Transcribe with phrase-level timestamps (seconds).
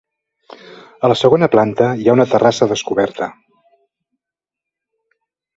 [1.07, 3.29] A la segona planta hi ha una terrassa descoberta.